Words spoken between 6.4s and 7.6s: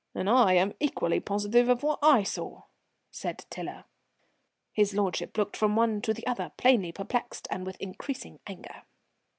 plainly perplexed